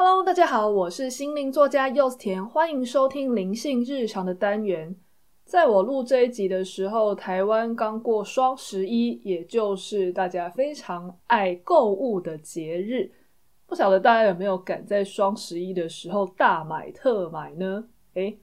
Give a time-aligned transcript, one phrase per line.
[0.00, 4.94] Hello，大家好，我是心灵作家柚子田，欢迎收听灵性日常的单元。
[5.44, 13.10] 在我录这一集的时候，台湾刚过双十一，也就是大家非常爱购物的节日。
[13.66, 17.84] 不晓得大家有没有赶在双十一的时候大买特买呢？
[18.14, 18.38] 诶，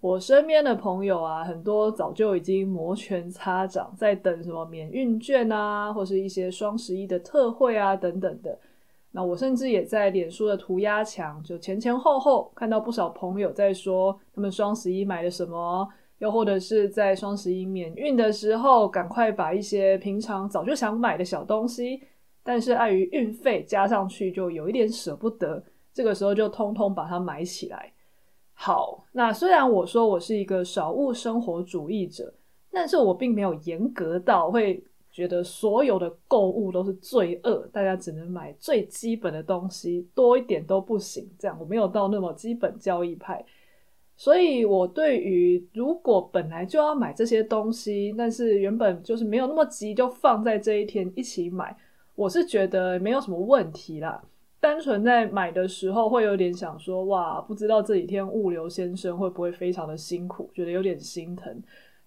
[0.00, 8.58] 我身边的朋友啊，很多早就已经摩拳擦掌，在等什么免运券啊，或是一些双十一的特惠啊等等的。
[9.16, 15.88] 那我甚至也在脸书的涂鸦墙，就前前后后看到不少朋友在说他们双十一买了什么，
[16.18, 21.98] 又或者是在双十一免运的时候，赶快把一些平常早就想买的小东西，
[22.42, 27.90] 但是碍于运费加上去就有一点舍不得，这个时候就通通把它买起来。
[28.52, 32.34] 好，那虽然我说我是一个少物生活主义者，
[32.70, 34.84] 但是我并没有严格到会。
[35.16, 41.26] 觉得所有的购物都是罪恶，大家只能买最基本的东西，多一点都不行。
[41.38, 43.42] 这样我没有到那么基本交易派，
[44.14, 51.74] 所以我对于如果本来就要买这些东西，但是原本就是没有那么急，就放在这一天一起买，
[52.14, 54.22] 我是觉得没有什么问题啦。
[54.60, 61.62] 单纯在买的时候会有点想说，哇，不知道这几天物流先生会不会非常的辛苦，觉得有点心疼。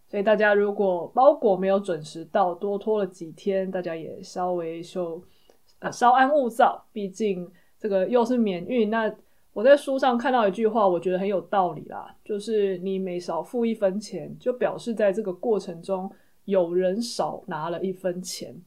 [0.09, 5.23] 所以大家如果包裹没有准时到，多拖了几天，大家也稍微就
[5.77, 6.83] 呃稍安勿躁。
[6.91, 8.89] 毕竟这个又是免运。
[8.89, 9.13] 那
[9.53, 16.11] 我在书上看到一句话，我觉得很有道理啦，就是你每少付一分钱，就表示在这个过程中
[16.45, 18.59] 有人少拿了一分钱。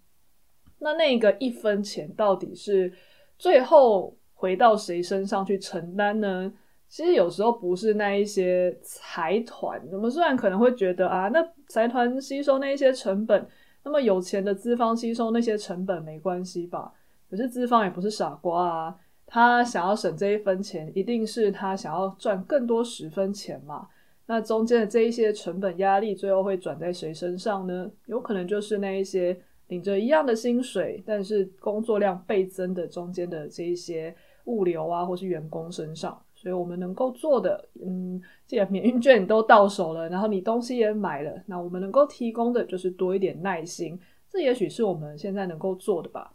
[0.78, 2.92] 那那个一分钱到底是
[3.36, 6.52] 最后回到谁身上去承担呢？
[6.92, 13.48] 其实有时候不是那一些财团，我们虽然可能会觉得啊，那财团吸收那一些成本，
[13.82, 16.92] 那么有钱的资方吸收那些成本没关系吧？
[17.30, 23.88] 可是资方也不是傻瓜啊，他想要省这一分钱，一定是他想要赚更多十分钱嘛。
[24.26, 27.90] 那中间的这一些成本压力，最后会转在谁身上呢？
[28.04, 29.34] 有可能就是那一些
[29.68, 34.14] 领着一样的薪水，但是工作量倍增的中间的这一些
[34.44, 36.22] 物流啊，或是员工身上。
[36.42, 43.96] 所以我们能够做的，嗯，既然免运券都到手了，然后你东西也买了，那我们能够提供的就是多一点耐心，
[44.28, 46.32] 这也许是我们现在能够做的吧。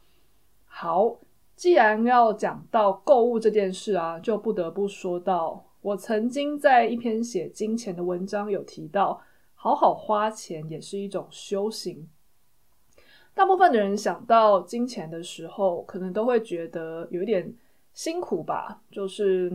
[0.63, 1.19] 好，
[1.57, 9.22] 既然要讲到购物这件事啊，就不得不说到我曾经在一篇写金钱的文章有提到，
[9.56, 12.07] 好好花钱也是一种修行。
[13.34, 17.53] 大部分的人想到金钱的时候，可能都会觉得有一点。
[17.97, 19.52] 辛苦吧，就是，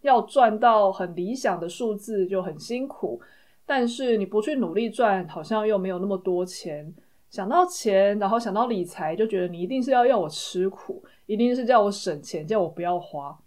[0.00, 3.20] 要赚到很理想的数字就很辛苦，
[3.64, 6.92] 但是你不去努力赚，好像又没有那么多钱。
[7.30, 13.38] 想到钱，然后想到理财，就觉得你一定是要要我吃苦，一定是叫我省钱，叫我不要花。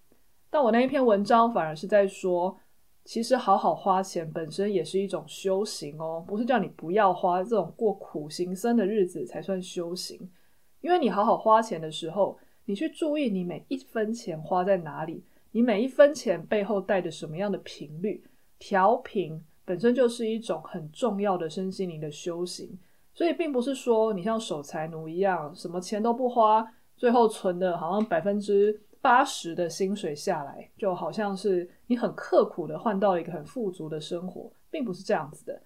[0.50, 2.58] 但我那一篇文章反而是在说，
[3.04, 10.32] 其实好好花钱本身也是一种修行哦，不是叫你不要花，这种过苦行僧的日子才算修行。
[10.80, 12.40] 因为你好好花钱的时候。
[12.66, 18.24] 你去注意你每一分钱花在哪里，你每一分钱背后带着什么样的频率，
[18.60, 22.78] 调频本身就是一种很重要的身心灵的修行。
[23.14, 35.62] 所以并不是说你像守财奴一样，什么钱都不花，最后存的好像百分之八十的薪水下来，就好像是你很刻苦的换到了一个很富足的生活，并不是这样子的。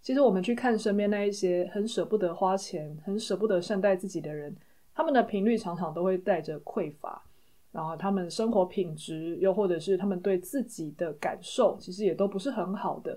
[0.00, 4.56] 其实我们去看身边那一些很舍不得花钱、很舍不得善待自己的人。
[4.98, 7.22] 他们的频率常常都会带着匮乏，
[7.70, 13.16] 然后他们生活品质，又或者是他们对自己的感受，其实也都不是很好的。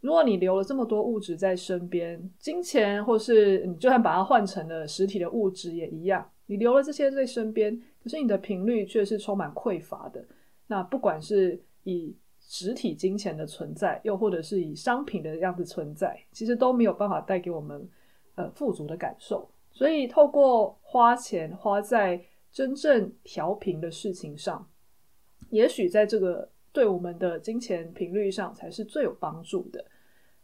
[0.00, 10.24] 如果你留了这么多物质在身边，金钱，或是你就算把它换成了实体的物质也一样，你留了这些在身边，可是你的频率却是充满匮乏的。
[10.66, 17.88] 那不管是以实体金钱的存在，又或者是以商品的样子存在，其实都没有办法带给我们
[18.34, 19.48] 呃富足的感受。
[19.72, 22.20] 所以，透过花钱花在
[22.50, 24.68] 真正调频的事情上，
[25.50, 29.84] 也许在这个对我们的金钱频率上才是最有帮助的。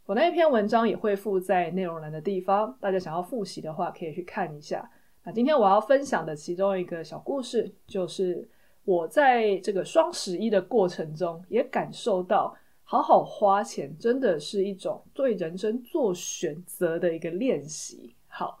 [0.05, 4.89] 我那一篇文章也会附在内容栏的地方，大家想要复习的话，可以去看一下。
[5.25, 8.47] 那今天我要分享的其中一个小故事，就是
[8.85, 18.15] 我在这个双十一的过程中，也感受到好好花钱真的是一种对人生做选择的一个练习。
[18.29, 18.57] 好。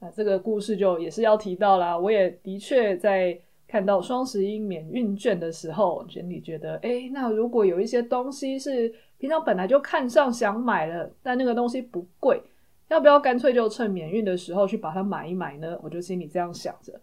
[0.00, 1.96] 那这个故事就也是要提到啦。
[1.96, 3.38] 我也的确在
[3.68, 12.42] 看到双十一免运券的时候，心里觉得，诶，那如果有一些东西是平常本来就看上想买了，但那个东西不贵，
[12.88, 15.78] 要不要干脆就趁免运的时候去把它买一买呢？
[15.82, 16.98] 我就心里这样想着。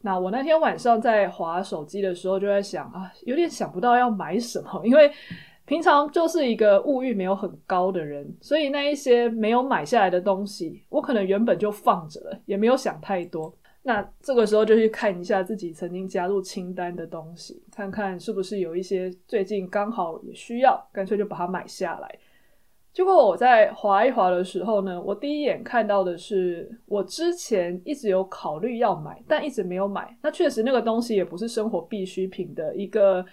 [0.00, 5.10] 那我那天晚上在滑手机的时候，就在想啊，有点想不到要买什么，因为
[5.68, 13.54] 平常就是一个物欲没有很高的人，所以那一些没有买下来的东西，我可能原本就放着了，也没有想太多。
[13.82, 22.18] 那这个时候就去看一下自己曾经加入清单的东西，看看是不是有一些最近刚好也需要，干脆就把它买下来。
[22.90, 30.16] 结果我在划一划的时候呢，我第一眼看到的是我之前一直有考虑要买，但一直没有买。
[30.22, 33.24] 那确实那个东西也不是生活必需品的一个，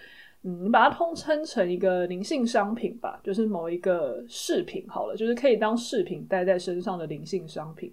[0.46, 7.92] 嗯，你把它通称成一个灵性商品吧，就是某一个饰品好了，就是可以当饰品戴在身上的灵性商品。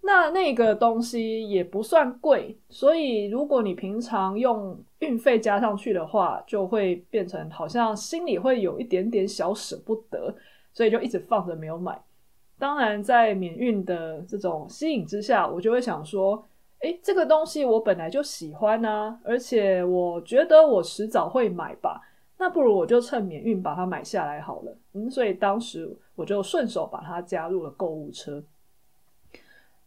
[0.00, 10.34] 那那个东西也不算贵，所以如果你平常用运费加上去的话，就会变成好像心里会有一点点小舍不得。
[10.74, 12.00] 所以就一直放着没有买。
[12.58, 16.42] 当然，在免运的这种吸引之下，我就会想说：
[16.82, 22.00] 诶，这个东西我本来就喜欢啊，而且我觉得我迟早会买吧。
[22.38, 24.76] 那不如我就趁免运把它买下来好了。
[24.94, 28.42] 嗯，所以当时我就顺手把它加入了购物车。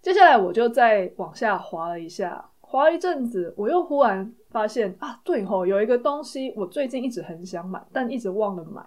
[0.02, 8.82] 接下来我就再往下滑了一下，滑了一阵子，我又忽然发现啊，对吼，有一个东西我最近一直很想买，但一直忘了买。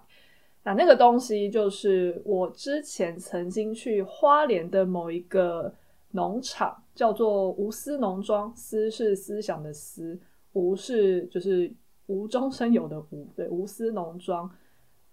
[0.63, 5.71] 那那个东西就是我之前曾经去花莲的某一个
[6.11, 8.53] 农场，叫做无私农庄。
[8.53, 10.19] 思是思想的思，
[10.51, 11.73] 无是就是
[12.07, 13.25] 无中生有的无。
[13.37, 14.51] 对，无私农庄。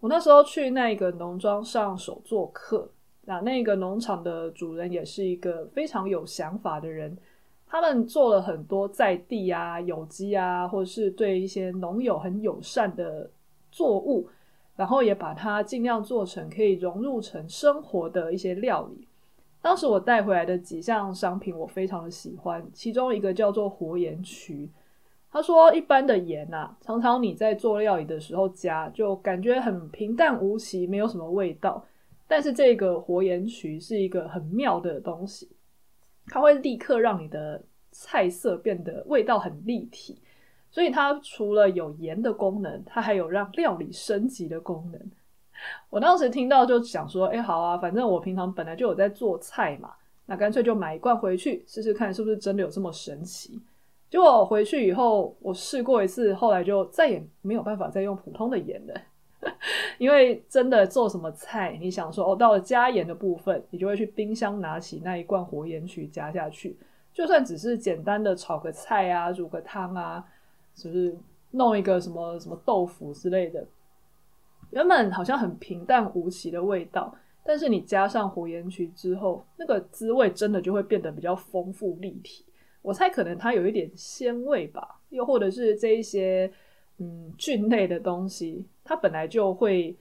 [0.00, 2.91] 我那时候去那个农庄上手做客，
[3.27, 7.17] 那那个农场的主人也是一个非常有想法的人。
[7.69, 13.31] 他们做了很多在地啊、有机啊，或者是对一些农友很友善的
[13.71, 14.29] 作物。
[14.75, 19.06] 然后也把它尽量做成可以融入成生活的一些料理。
[19.66, 24.70] 当时我带回来的几项商品我非常的喜欢，其中一个叫做活盐曲。
[25.28, 31.84] 他说一般的盐啊，常常你在做料理的时候加，就感觉很平淡无奇，没有什么味道。
[32.28, 35.50] 但是这个活盐曲是一个很妙的东西，
[36.28, 37.60] 它会立刻让你的
[37.90, 40.22] 菜色变得味道很立体。
[40.70, 45.10] 所以它除了有盐的功能，它还有让料理升级的功能。
[45.90, 49.92] 我当时听到就想说，哎，好啊，反正我平常本来就有在做菜嘛，
[50.26, 53.60] 那干脆就买一罐回去试试看，是不是真的有这么神奇。
[54.10, 58.94] 结果回去以后，我试过一次，后来就再也没有办法再用普通的盐了，
[59.98, 66.76] 因为真的做什么菜，你想说哦，到了加盐的部分，你就会去冰箱拿起那一罐活盐曲加下去，
[67.12, 70.24] 就算只是简单的炒个菜啊，煮个汤啊。
[70.74, 71.16] 就是
[71.52, 73.66] 弄一个什么什么豆腐之类的，
[74.70, 77.14] 原本好像很平淡无奇的味道，
[77.44, 82.44] 但是你加上火盐曲之后，那个滋味真的就会变得比较丰富立体。
[82.82, 86.50] 我猜可能它有一点鲜味吧，又或者是这一些
[86.98, 89.96] 嗯菌类的东西，它本来就会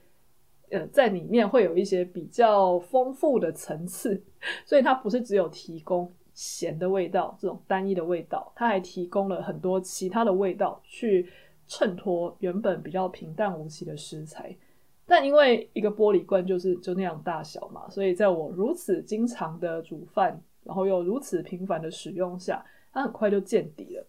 [0.70, 4.22] 呃在里面会有一些比较丰富的层次，
[4.64, 6.12] 所以它不是只有提供。
[6.38, 11.26] 咸的味道，这种单一的味道，它还提供了很多其他的味道去
[11.66, 14.56] 衬托原本比较平淡无奇的食材。
[15.04, 24.06] 但因为一个玻璃罐就是就那样大小嘛，所以在我如此经常的煮饭，然后又如此频繁的使用下，它很快就见底了。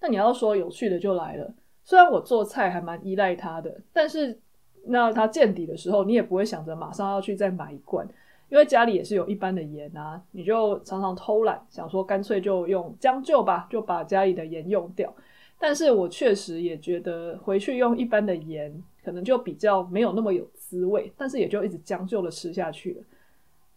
[0.00, 1.52] 那你要说有趣的就来了，
[1.82, 4.38] 虽然我做菜还蛮依赖它的，但是
[4.84, 8.06] 那它见底的时候，你也不会想着马上要去再买一罐。
[8.48, 15.12] 因为家里也是有一般的盐啊，你就常常偷懒，想说干脆就用将就吧，就把家里的盐用掉。
[15.58, 23.02] 但是我确实也觉得回去用一般的盐，可能就比较没有那么有滋味，但是也就一直将就的吃下去了。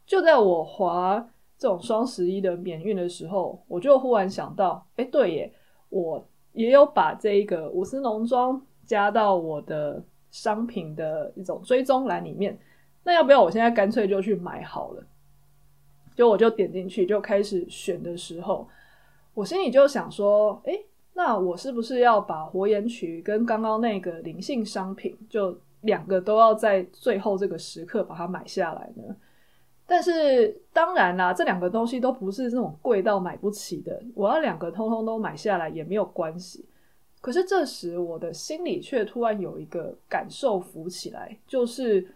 [0.06, 1.26] 就在我滑
[1.58, 5.54] 这种双十一的免运的时候，我就忽然想到，哎，对耶，
[5.90, 12.58] 我也有把这一个无私农庄加到我的商品的一种追踪栏里面。
[13.04, 15.04] 那要不要我现在干脆就去买好了？
[16.16, 18.68] 就我就点进去就开始选的时候，
[19.34, 20.86] 我心里就想说，诶，
[21.20, 29.14] 那我是不是要把活盐曲跟刚刚那个灵性商品，就两个都要在最后这个时刻把它买下来呢？
[29.86, 36.64] 但是当然啦，这两个东西都不是那种贵到买不起的，我要两个通通都买下来也没有关系。
[37.20, 42.08] 可是这时我的心里却突然有一个感受浮起来，就是。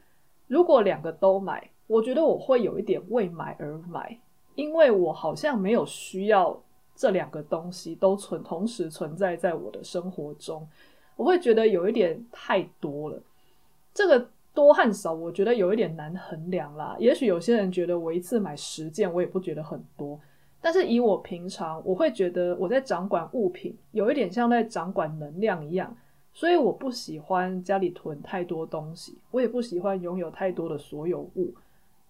[0.47, 4.15] 如果两个都买，我觉得我会有一点为买而买，
[4.55, 6.61] 因为我好像没有需要
[6.95, 10.67] 这两个东西都存同时存在在我的生活中，
[11.15, 13.21] 我会觉得有一点太多了。
[13.93, 16.95] 这个多和少，我觉得有一点难衡量啦。
[16.99, 20.19] 也许有些人觉得我一次买十件，我也不觉得很多，
[20.61, 25.95] 但是以我平常，我会觉得我在掌管物品，有一点像在掌管能量一样，
[26.33, 31.53] 所以我不喜欢家里囤太多东西，我也不喜欢拥有太多的所有物。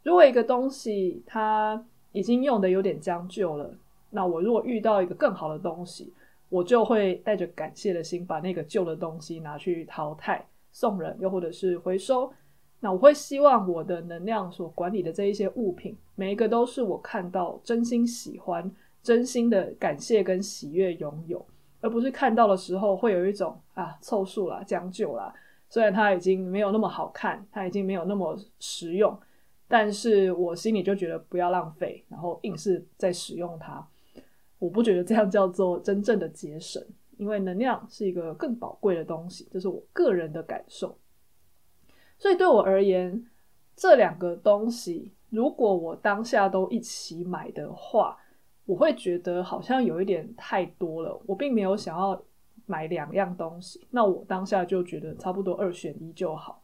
[0.04, 3.74] 如果一个东西它已经用的有点将就了，
[4.16, 6.14] 那我如果遇到一个更好的东西，
[6.50, 12.32] 我就会带着感谢的心，把那个旧的东西拿去淘汰、送人，又或者是回收。
[12.80, 21.44] 那我会希望我的能量所管理的这一些物品，每一个都是我看到真心喜欢、真心的感谢跟喜悦拥有，
[21.82, 25.34] 而不是看到的时候会有一种啊凑数啦、将就啦。
[25.70, 29.18] 虽然它已经没有那么好看，它已经没有那么实用，
[29.68, 33.84] 但是我心里就觉得不要浪费，然后硬是在使用它。
[34.64, 36.82] 我不觉得这样叫做真正的节省，
[37.18, 40.98] 因为能量是一个更宝贵的东西，这是我个人的感受。
[42.18, 43.26] 所以对我而言，
[43.76, 48.18] 这两个东西，如果我当下都一起买的话，
[48.64, 51.22] 我会觉得好像有一点太多了。
[51.26, 52.24] 我并没有想要
[52.66, 56.64] 买两样东西，那我当下就觉得差不多二选一就好。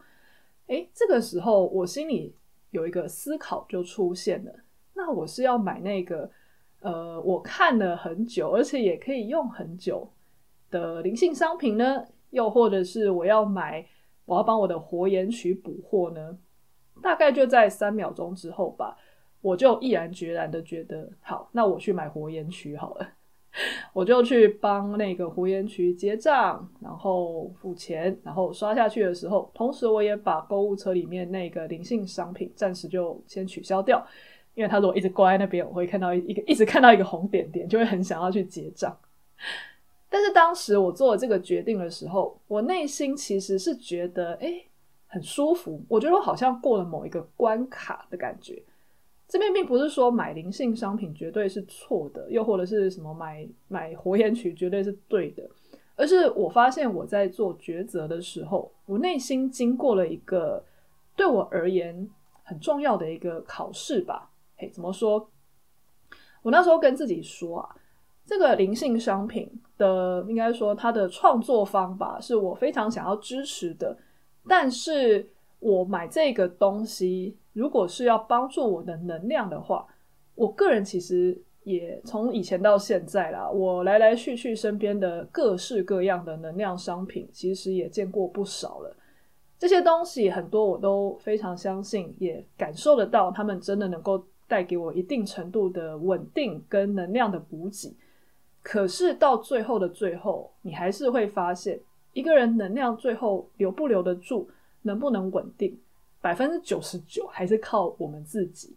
[0.68, 2.34] 诶，这个时候我心里
[2.72, 4.56] 有一个思考就出现了：
[4.94, 6.32] 那我是要买那个
[6.82, 10.10] 呃，我看了很久，而且也可以用很久
[10.70, 13.86] 的灵性商品呢，又或者是我要买？
[14.26, 16.38] 我要帮我的活盐曲补货呢，
[17.02, 18.96] 大概就在三秒钟之后吧，
[19.42, 23.08] 我就毅然决然的觉得，好，那我去买活盐曲好了，
[23.92, 34.06] 我就去帮那个活盐曲结账，然后付钱，然后刷下去的时候，同时我也把购物车里面那个灵性商品暂时就先取消掉，
[34.60, 38.94] 因为他如果一直挂在那边，我会看到一个一直看到一个红点点，就会很想要去结账。
[40.10, 44.66] 但是当时我做了这个决定的时候，我内心其实是觉得，诶，
[45.08, 45.82] 很舒服。
[45.88, 48.62] 我觉得我好像过了某一个关卡的感觉。
[49.30, 55.50] 这边并不是说买灵性商品绝对是错的，又或者是什么买买活盐曲绝对是对的，
[55.96, 60.62] 而是我发现我在做抉择的时候，我内心经过了一个
[61.16, 62.10] 对我而言
[62.44, 64.29] 很重要的一个考试吧。
[64.60, 65.30] 诶，怎么说？
[66.42, 67.76] 我那时候跟自己说啊。
[68.26, 73.98] 这个灵性商品的，应该说它的创作方法是我非常想要支持的。
[74.48, 79.88] 但是我买这个东西，如果是要帮助我的能量的话，
[80.36, 88.96] 我个人其实也从以前到现在啦，我来来去去身边的各式各样的能量商品，其实也见过不少了。
[89.58, 97.96] 这些东西很多我都非常相信，也感受得到，他们真的能够带给我一定程度的稳定跟能量的补给。
[98.62, 101.80] 可是到最后的最后，你还是会发现，
[102.12, 104.50] 一个人能量最后留不留得住，
[104.82, 105.80] 能不能稳定，
[106.20, 108.76] 百分之九十九还是靠我们自己。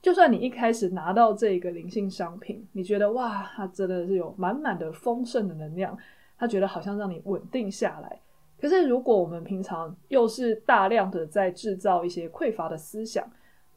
[0.00, 5.98] 就算你一开始拿到这个灵性商品，你觉得哇，它真的是有满满的丰盛的能量，
[6.38, 8.20] 它觉得好像让你稳定下来。
[8.60, 13.28] 可是如果我们平常又是大量的在制造一些匮乏的思想，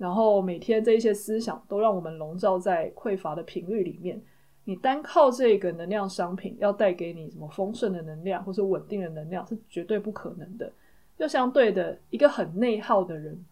[0.01, 4.20] 然后每天这一些思想都让我们笼罩在匮乏的频率里面。
[4.63, 10.72] 你单靠这个能量商品要带给你什么丰盛的能量或是稳定的能量是绝对不可能的。
[11.20, 13.46] 就相对的，一个很内耗的人，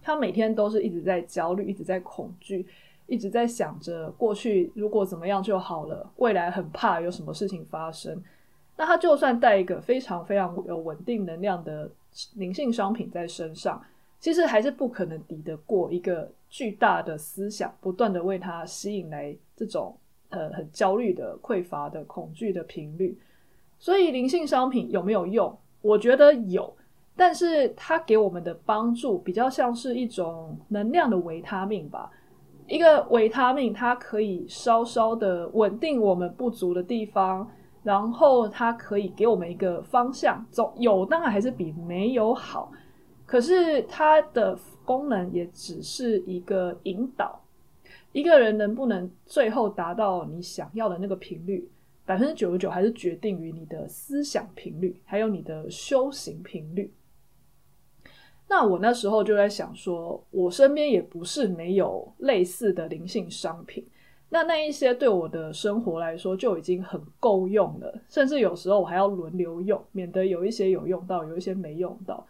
[0.00, 2.66] 他每天都是一直在焦虑，一直在恐惧，
[3.06, 8.22] 一直在想着过去如果怎么样就好了，未来很怕有什么事情发生。
[8.78, 11.90] 那他就算带一个非常非常有稳定能量的
[12.36, 13.82] 灵性商品在身上，
[14.26, 19.96] 其实还是不可能抵得过一个巨大的思想不断的为他吸引来这种。
[20.30, 23.16] 呃，很焦虑的、匮乏的、恐惧的频率，
[23.78, 25.56] 所以灵性商品有没有用？
[25.80, 26.76] 我觉得有，
[27.14, 32.10] 但是它给我们的帮助比较像是一种能量的维他命吧。
[32.66, 37.48] 一个维他命，它可以稍稍的稳定我们不足的地方，
[37.84, 40.44] 然后它可以给我们一个方向。
[40.50, 42.72] 总有当然还是比没有好，
[43.26, 47.42] 可是它的功能也只是一个引导。
[48.12, 51.68] 一个人能不能最后达到你想要的那个频率，
[52.06, 56.90] 百分之九十九还是决定于你的思想频率，还有你的修行频率。
[58.48, 63.86] 那我那时候就在想说，我身边也不是没有类似的灵性商品，
[64.30, 72.26] 那那一些对我的生活来说就已经很够用了，甚至有时候我还要轮流用，免得有一些有用到，有一些没用到。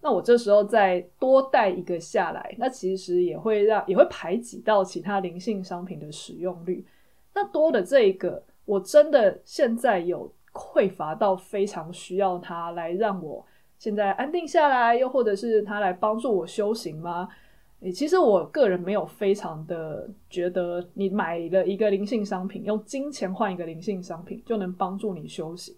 [0.00, 6.84] 那我这时候再多带一个下来，那其实也会让也会排挤到其他灵性商品的使用率。
[7.34, 13.44] 那多的这一个，我真的现在有匮乏到非常需要它来让我
[13.78, 17.28] 现在安定下来，又或者是它来帮助我修行吗？
[17.80, 25.76] 诶，其实我个人没有非常的觉得，你买了一个灵性商品，用金钱换一个灵性商品就能帮助你修行，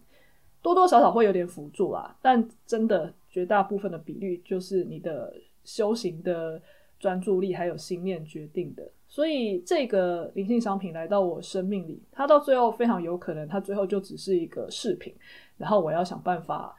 [0.62, 6.60] 多多少少会有点辅助啦，但真的绝大部分的比率就是你的修行的
[6.98, 8.90] 专注力还有心念决定的。
[9.06, 15.14] 所以这个灵性商品来到我生命里，它到最后非常有可能，它最后就只是一个饰品，
[15.56, 16.76] 然后我要想办法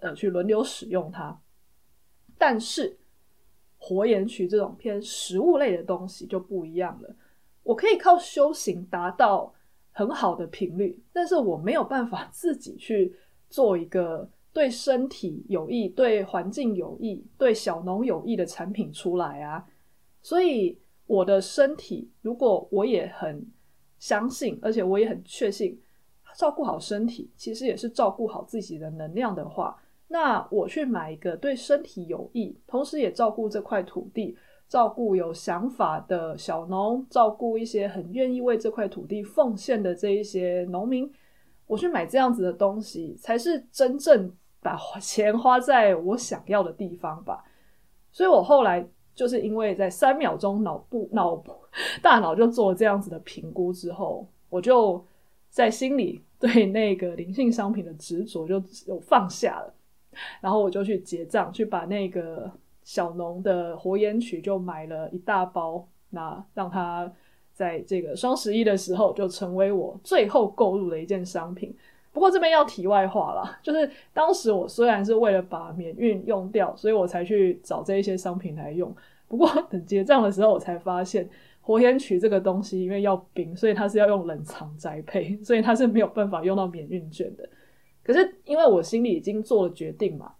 [0.00, 1.40] 呃去轮流使用它，
[2.36, 2.96] 但是。
[3.82, 7.16] 火眼曲这种偏食物类的东西就不一样了。
[7.62, 9.50] 我可以靠修行达到
[9.90, 13.16] 很好的频率，但是我没有办法自己去
[13.48, 19.64] 做一个对身体有益、对环境有益、对小农有益的产品出来啊。
[20.22, 23.46] 所以我的身体，如果我也很
[23.98, 25.80] 相信，而且我也很确信，
[26.36, 29.80] 照顾好身体其实也是照顾好自己的能量的话。
[30.08, 34.36] 那我去买一个对身体有益，同时也照顾这块土地，
[34.68, 41.08] 照顾有想法的小农，照顾一些很愿意为这块土地奉献的这一些农民，
[41.70, 47.44] 我去买这样子的东西，才是真正把钱花在我想要的地方吧。
[48.10, 48.84] 所以我后来
[49.14, 51.40] 就是因为在三秒钟脑部脑
[52.02, 55.04] 大脑就做了这样子的评估之后，我就
[55.48, 59.72] 在心里对那个灵性商品的执着就有放下了。
[60.40, 62.50] 然后我就去结账，去把那个
[62.82, 67.12] 小农的活烟曲就买了一大包，那让他
[67.60, 71.76] 在这个双十一的时候就成为我最后购入的一件商品。
[72.10, 78.96] 不过这边要题外话啦，就是当时我虽然是为了把免运用掉，所以我才去找这一些商品来用。
[79.28, 81.28] 不过等结账的时候，我才发现
[81.60, 87.46] 火眼曲这个东西因为要冰，所以它是要用冷藏栽培，所以它是没有办法用到免运券的。
[88.02, 90.32] 可是因为我心里已经做了决定嘛，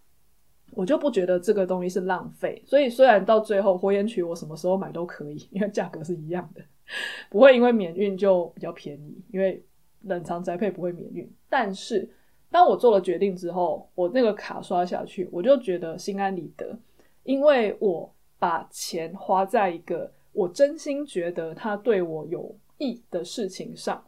[0.73, 2.61] 我就不觉得这个东西是浪费。
[2.65, 6.61] 所以虽然到最后火眼曲我什么时候买都可以，因为价格是一样的，
[7.29, 9.63] 不会因为免运就比较便宜，因为
[10.01, 11.31] 冷藏宅配不会免运。
[11.49, 12.09] 但是
[12.49, 16.77] 当我做了决定之后，我那个卡刷下去，我就觉得心安理得，
[17.23, 24.05] 因为我把钱花在一个我真心觉得它对我有益的事情上，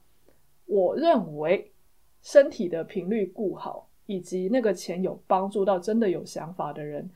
[0.66, 1.70] 我认为。
[2.26, 7.10] 身体的频率顾好，以及那个钱有帮助到真的有想法的人，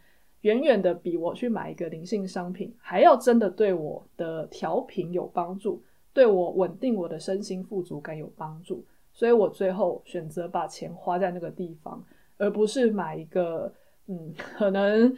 [0.48, 5.84] 远远的比我去买一个灵性商品还要真的对我的调频有帮助，
[6.14, 8.82] 对我稳定我的身心富足感有帮助。
[9.12, 12.02] 所以我最后选择把钱花在那个地方，
[12.38, 13.74] 而不是买一个
[14.06, 15.14] 嗯，可能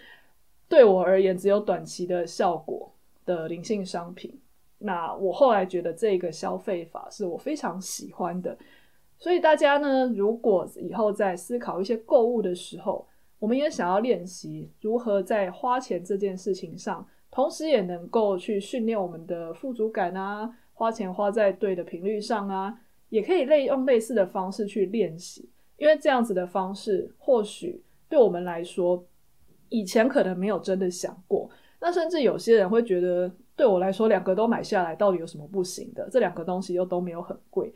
[0.68, 2.92] 对我而言只有短期的效果
[3.24, 4.34] 的灵性商品。
[4.80, 8.58] 那我后来觉得这个消费法是我非常喜欢的。
[9.20, 13.06] 所以大家呢，如果以后在思考一些购物的时候，
[13.40, 29.04] 我们也想要练习如何在花钱这件事情上，同时也能够去训练我们的富足感啊，花钱花在对的频率上啊，也可以类用类似的方式去练习，因为这样子的方式或许对我们来说，
[29.70, 31.50] 以前可能没有真的想过，
[31.80, 36.10] 那甚至有些人会觉得，对我来说两个都买下来到底有什么不行的？
[36.10, 37.74] 这两个东西又都没有很贵。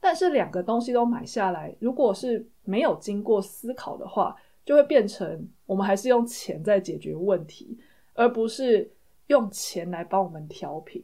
[0.00, 7.78] 但是两个东西都买下来，如果是没有经过思考的话，就会变成我们还是用钱在解决问题，
[8.14, 8.90] 而不是
[9.26, 11.02] 用钱来帮我们调频。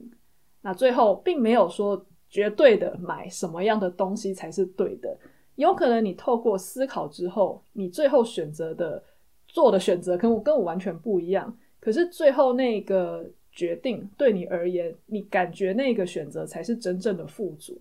[0.61, 5.17] 那最后并没有说绝对的买什么样的东西才是对的，
[5.55, 9.03] 有可能你透过思考之后，你最后选择的
[9.47, 11.57] 做的选择跟我跟我完全不一样。
[11.81, 17.81] 可是最后那个决定对你而言，你感觉那个选择才是真正的富足。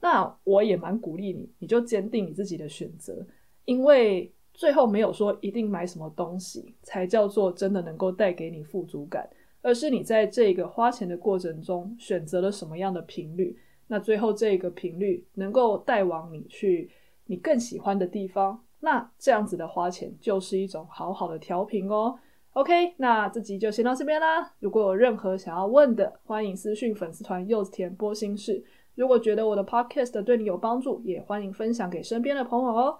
[0.00, 3.26] 那我也蛮鼓励你，你就坚定你自己的选择，
[3.64, 9.30] 因为最后没有说一定买什么东西才叫做真的能够带给你富足感，
[9.62, 16.90] 而是你在这个花钱的过程中选择了什么样的频率，那最后这个频率能够带往你去
[17.26, 22.18] 你更喜欢的地方，那这样子的花钱就是一种好好的调频哦。
[22.54, 24.54] OK，那这集就先到这边啦。
[24.58, 28.64] 如果有任何想要问的，欢迎私讯粉丝团柚子甜剥心事。
[28.96, 32.98] 如果觉得我的 podcast 对你有帮助，也欢迎分享给身边的朋友哦。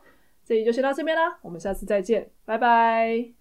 [0.49, 3.38] 这里就先到这边啦，我们下次再见，拜拜。